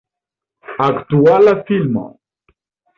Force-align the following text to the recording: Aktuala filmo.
Aktuala 0.87 1.55
filmo. 1.71 2.11